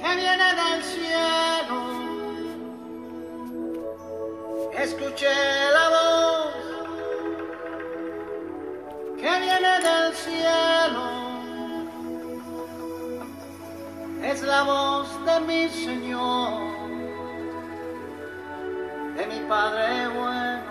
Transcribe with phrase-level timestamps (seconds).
[0.00, 1.78] que viene del cielo.
[4.72, 5.36] Escuché
[5.76, 6.54] la voz
[9.20, 11.04] que viene del cielo.
[14.22, 16.52] Es la voz de mi Señor,
[19.16, 20.62] de mi Padre bueno.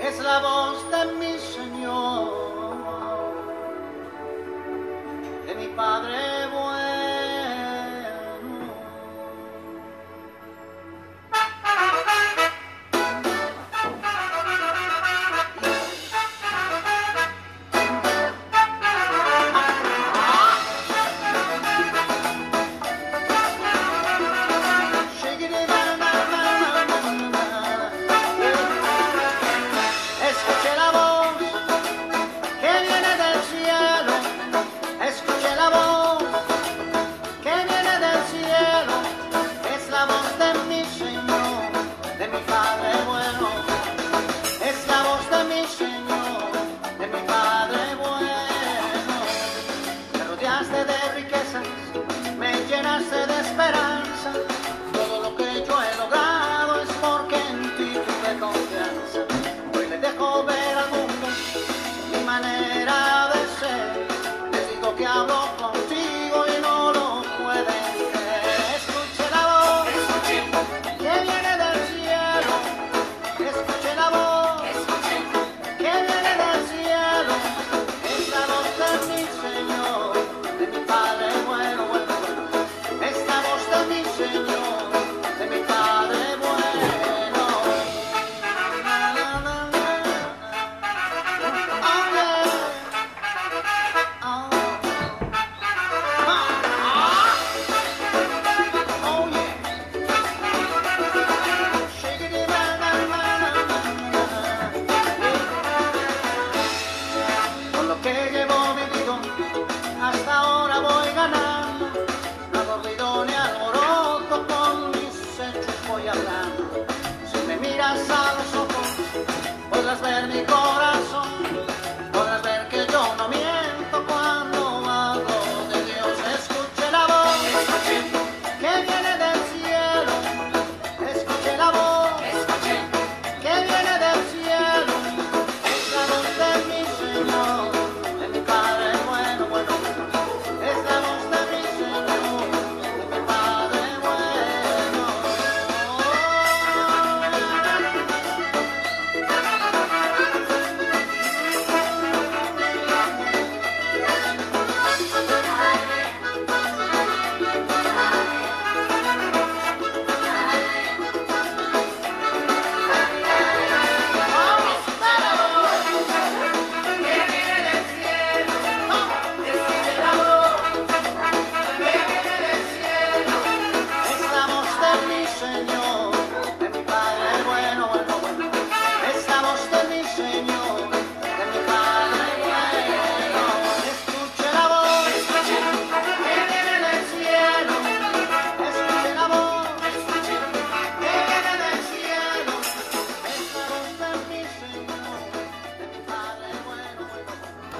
[0.00, 2.49] Es la voz de mi Señor.
[5.60, 6.39] mi Padre.